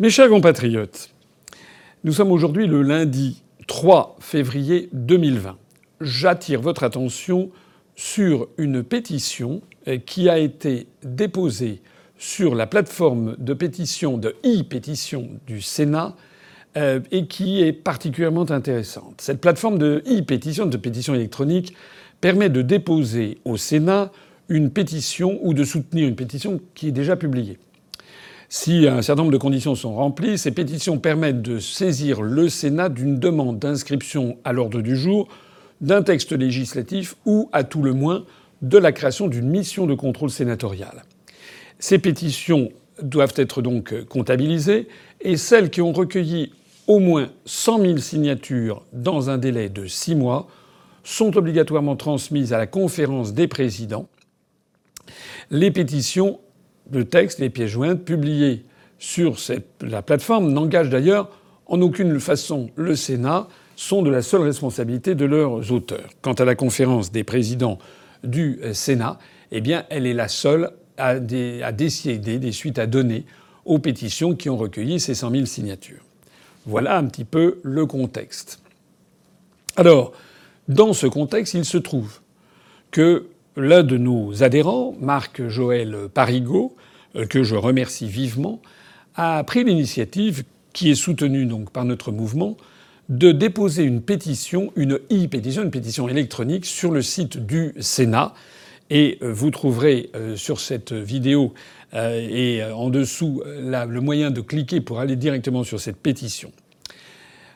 [0.00, 1.12] Mes chers compatriotes,
[2.04, 5.58] nous sommes aujourd'hui le lundi 3 février 2020.
[6.00, 7.50] J'attire votre attention
[7.96, 9.60] sur une pétition
[10.06, 11.82] qui a été déposée
[12.16, 16.14] sur la plateforme de pétition de e-pétition du Sénat
[16.76, 19.20] euh, et qui est particulièrement intéressante.
[19.20, 21.74] Cette plateforme de e-pétition, de pétition électronique,
[22.20, 24.12] permet de déposer au Sénat
[24.48, 27.58] une pétition ou de soutenir une pétition qui est déjà publiée.
[28.50, 32.88] Si un certain nombre de conditions sont remplies, ces pétitions permettent de saisir le Sénat
[32.88, 35.28] d'une demande d'inscription à l'ordre du jour
[35.82, 38.24] d'un texte législatif ou, à tout le moins,
[38.62, 41.04] de la création d'une mission de contrôle sénatorial.
[41.78, 42.70] Ces pétitions
[43.02, 44.88] doivent être donc comptabilisées
[45.20, 46.52] et celles qui ont recueilli
[46.86, 50.48] au moins 100 000 signatures dans un délai de six mois
[51.04, 54.08] sont obligatoirement transmises à la conférence des présidents.
[55.50, 56.40] Les pétitions,
[56.92, 58.64] le texte, les pièces jointes publiées
[58.98, 59.36] sur
[59.80, 61.30] la plateforme n'engagent d'ailleurs
[61.66, 66.08] en aucune façon le Sénat, sont de la seule responsabilité de leurs auteurs.
[66.20, 67.78] Quant à la conférence des présidents
[68.24, 69.18] du Sénat,
[69.52, 73.24] eh bien, elle est la seule à, décider des suites à donner
[73.64, 76.02] aux pétitions qui ont recueilli ces 100 000 signatures.
[76.66, 78.60] Voilà un petit peu le contexte.
[79.76, 80.12] Alors,
[80.66, 82.20] dans ce contexte, il se trouve
[82.90, 83.26] que
[83.58, 86.74] l'un de nos adhérents, Marc-Joël Parigot,
[87.16, 88.62] euh, que je remercie vivement,
[89.16, 92.56] a pris l'initiative, qui est soutenue donc par notre mouvement,
[93.08, 98.34] de déposer une pétition, une e-pétition, une pétition électronique sur le site du Sénat
[98.90, 101.52] et euh, vous trouverez euh, sur cette vidéo
[101.94, 106.52] et en dessous le moyen de cliquer pour aller directement sur cette pétition.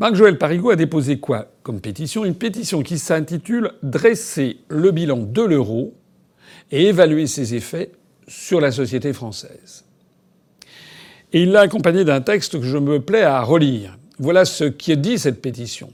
[0.00, 2.24] Marc-Joël Parigot a déposé quoi comme pétition?
[2.24, 5.94] Une pétition qui s'intitule Dresser le bilan de l'euro
[6.72, 7.92] et évaluer ses effets
[8.26, 9.84] sur la société française.
[11.32, 13.96] Et il l'a accompagné d'un texte que je me plais à relire.
[14.18, 15.92] Voilà ce qui dit cette pétition.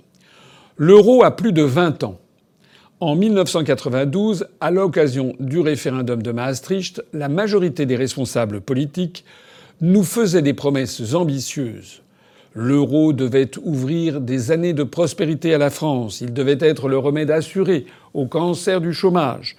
[0.79, 2.21] L'euro a plus de 20 ans.
[3.01, 9.27] En 1992, à l'occasion du référendum de Maastricht, la majorité des responsables politiques
[9.83, 12.03] nous faisaient des promesses ambitieuses.
[12.55, 17.31] L'euro devait ouvrir des années de prospérité à la France, il devait être le remède
[17.31, 19.57] assuré au cancer du chômage.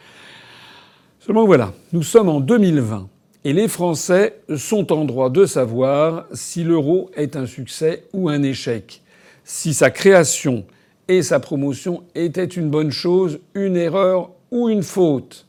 [1.20, 3.08] Seulement voilà, nous sommes en 2020
[3.46, 8.44] et les Français sont en droit de savoir si l'euro est un succès ou un
[8.44, 9.02] échec,
[9.46, 10.66] si sa création
[11.08, 15.46] et sa promotion était une bonne chose, une erreur ou une faute.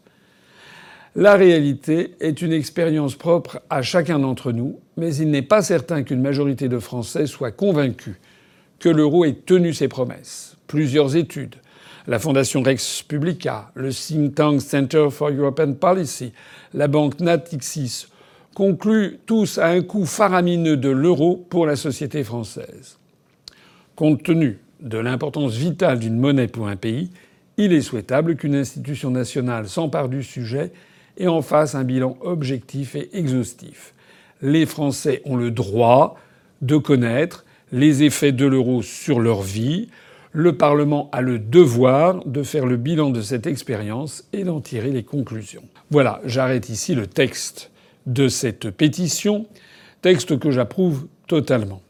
[1.15, 6.05] La réalité est une expérience propre à chacun d'entre nous, mais il n'est pas certain
[6.05, 8.19] qu'une majorité de Français soit convaincue
[8.79, 10.57] que l'euro ait tenu ses promesses.
[10.67, 11.57] Plusieurs études,
[12.07, 16.33] la Fondation Rex Publica, le think tank Center for European Policy,
[16.73, 18.07] la banque Natixis,
[18.55, 22.97] concluent tous à un coût faramineux de l'euro pour la société française.
[23.97, 27.11] Compte tenu de l'importance vitale d'une monnaie pour un pays,
[27.59, 30.73] il est souhaitable qu'une institution nationale s'empare du sujet
[31.17, 33.95] et en fasse un bilan objectif et exhaustif.
[34.41, 36.19] Les Français ont le droit
[36.63, 39.89] de connaître les effets de l'euro sur leur vie.
[40.33, 44.91] Le Parlement a le devoir de faire le bilan de cette expérience et d'en tirer
[44.91, 45.65] les conclusions.
[45.91, 47.71] Voilà, j'arrête ici le texte
[48.07, 49.47] de cette pétition,
[50.01, 51.83] texte que j'approuve totalement.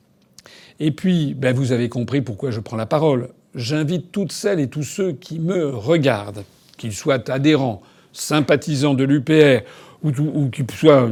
[0.81, 3.28] Et puis, ben vous avez compris pourquoi je prends la parole.
[3.54, 6.44] J'invite toutes celles et tous ceux qui me regardent,
[6.77, 9.62] qu'ils soient adhérents, sympathisants de l'UPR,
[10.02, 11.08] ou, ou qu'ils soient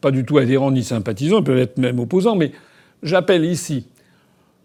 [0.00, 2.52] pas du tout adhérents ni sympathisants, peuvent être même opposants, mais
[3.02, 3.86] j'appelle ici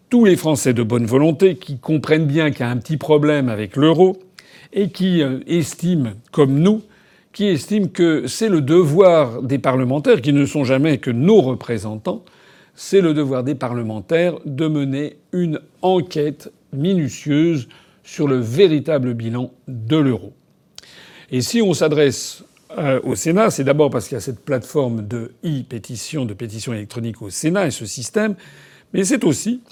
[0.08, 3.48] tous les Français de bonne volonté qui comprennent bien qu'il y a un petit problème
[3.48, 4.18] avec l'euro
[4.72, 6.82] et qui euh, estiment, comme nous,
[7.32, 12.24] qui estiment que c'est le devoir des parlementaires, qui ne sont jamais que nos représentants,
[12.74, 17.68] c'est le devoir des parlementaires de mener une enquête minutieuse
[18.04, 20.32] sur le véritable bilan de l'euro.
[21.30, 22.44] Et si on s'adresse
[22.78, 26.72] euh, au Sénat, c'est d'abord parce qu'il y a cette plateforme de e-pétition, de pétition
[26.72, 28.36] électronique au Sénat et ce système,
[28.92, 29.62] mais c'est aussi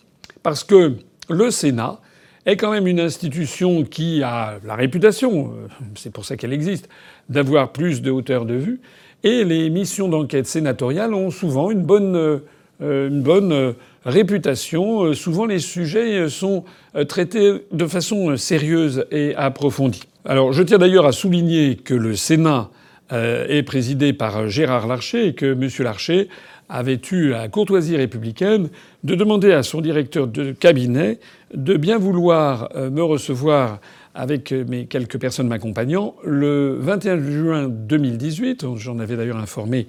[0.42, 0.96] parce que
[1.28, 2.00] le Sénat
[2.46, 6.88] est quand même une institution qui a la réputation, euh, c'est pour ça qu'elle existe,
[7.28, 8.80] d'avoir plus de hauteur de vue,
[9.22, 12.38] et les missions d'enquête sénatoriales ont souvent une bonne euh,
[12.84, 13.72] une bonne euh,
[14.04, 15.04] réputation.
[15.04, 16.64] Euh, souvent, les sujets sont
[17.08, 20.02] traités de façon sérieuse et approfondie.
[20.25, 22.70] Alors, je tiens d'ailleurs à souligner que le Sénat
[23.10, 25.69] est présidé par Gérard Larcher et que M.
[25.81, 26.28] Larcher
[26.69, 28.70] avait eu la courtoisie républicaine
[29.04, 31.20] de demander à son directeur de cabinet
[31.52, 33.81] de bien vouloir me recevoir
[34.14, 38.64] avec mes quelques personnes m'accompagnant le 21 juin 2018.
[38.76, 39.86] J'en avais d'ailleurs informé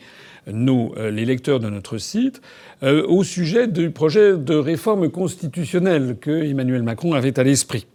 [0.51, 2.41] nos, euh, les lecteurs de notre site,
[2.83, 7.87] euh, au sujet du projet de réforme constitutionnelle que Emmanuel Macron avait à l'esprit.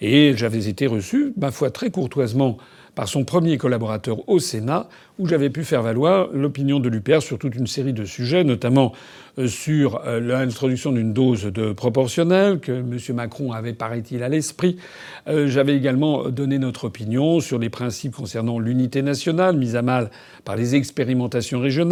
[0.00, 2.58] Et j'avais été reçu, ma foi, très courtoisement
[2.94, 4.88] par son premier collaborateur au Sénat,
[5.20, 8.92] où j'avais pu faire valoir l'opinion de l'UPR sur toute une série de sujets, notamment
[9.38, 12.98] euh, sur l'introduction d'une dose de proportionnelle que M.
[13.14, 14.78] Macron avait, paraît-il, à l'esprit.
[15.26, 20.10] J'avais également donné notre opinion sur les principes concernant l'unité nationale, mise à mal
[20.44, 21.87] par les expérimentations régionales.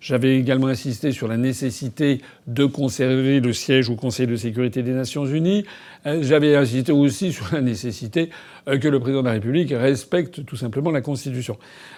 [0.00, 4.92] J'avais également insisté sur la nécessité de conserver le siège au Conseil de sécurité des
[4.92, 5.64] Nations Unies.
[6.04, 8.30] J'avais insisté aussi sur la nécessité
[8.66, 11.56] que le président de la République respecte tout simplement la Constitution.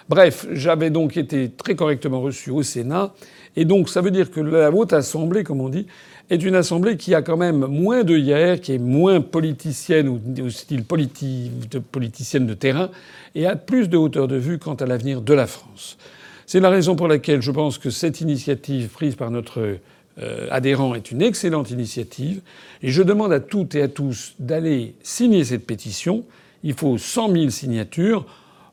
[0.09, 3.13] Bref, j'avais donc été très correctement reçu au Sénat.
[3.55, 5.87] Et donc, ça veut dire que la Haute Assemblée, comme on dit,
[6.29, 10.19] est une assemblée qui a quand même moins de hier, qui est moins politicienne ou
[10.43, 12.89] au style politicienne de terrain,
[13.33, 15.97] et a plus de hauteur de vue quant à l'avenir de la France.
[16.45, 19.77] C'est la raison pour laquelle je pense que cette initiative prise par notre
[20.21, 22.41] euh, adhérent est une excellente initiative.
[22.83, 26.23] Et je demande à toutes et à tous d'aller signer cette pétition.
[26.63, 28.25] Il faut 100 000 signatures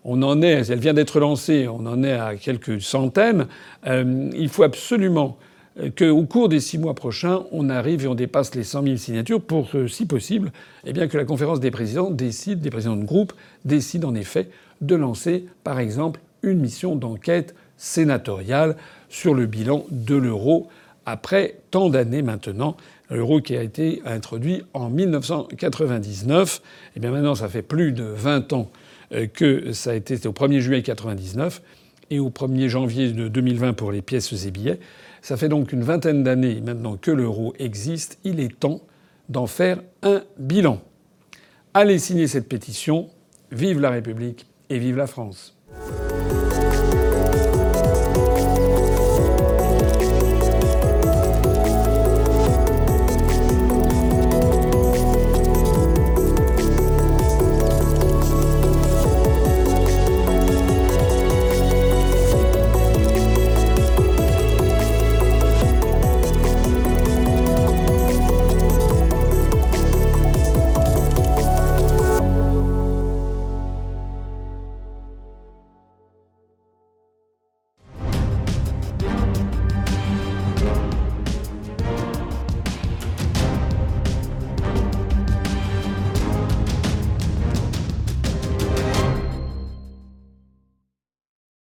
[0.04, 3.46] on en est, elle vient d'être lancée, on en est à quelques centaines.
[3.86, 5.38] Euh, il faut absolument
[5.96, 9.40] qu'au cours des six mois prochains, on arrive et on dépasse les 100 000 signatures
[9.40, 10.52] pour, si possible,
[10.84, 13.32] eh bien que la conférence des présidents décide, des présidents de groupe,
[13.64, 14.48] décide en effet
[14.80, 18.76] de lancer, par exemple, une mission d'enquête sénatoriale
[19.08, 20.68] sur le bilan de l'euro
[21.06, 22.76] après tant d'années maintenant.
[23.10, 26.62] L'euro qui a été introduit en 1999.
[26.96, 28.70] Eh bien maintenant, ça fait plus de 20 ans
[29.12, 31.60] euh, que ça a été au 1er juillet 99
[32.10, 34.80] et au 1er janvier de 2020 pour les pièces et billets.
[35.20, 38.18] Ça fait donc une vingtaine d'années maintenant que l'euro existe.
[38.24, 38.80] Il est temps
[39.28, 40.80] d'en faire un bilan.
[41.74, 43.08] Allez signer cette pétition.
[43.50, 45.54] Vive la République et vive la France.